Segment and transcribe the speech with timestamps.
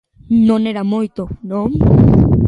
[0.47, 1.21] Non era moito,
[1.51, 1.67] non?